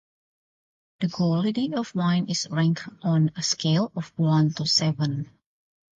The 1.01 1.09
quality 1.09 1.75
of 1.75 1.93
wind 1.93 2.31
is 2.31 2.47
ranked 2.49 2.89
on 3.03 3.29
a 3.35 3.43
scale 3.43 3.91
of 3.95 4.11
one 4.17 4.51
to 4.55 4.65
seven. 4.65 5.29